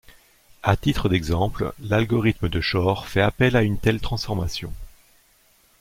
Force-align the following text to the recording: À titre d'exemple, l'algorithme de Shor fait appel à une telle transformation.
À 0.63 0.77
titre 0.77 1.09
d'exemple, 1.09 1.73
l'algorithme 1.79 2.49
de 2.49 2.59
Shor 2.59 3.05
fait 3.07 3.21
appel 3.21 3.55
à 3.55 3.61
une 3.61 3.77
telle 3.77 3.99
transformation. 4.01 4.73